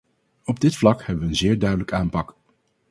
[0.45, 2.35] Op dit vlak hebben we een zeer duidelijk aanpak.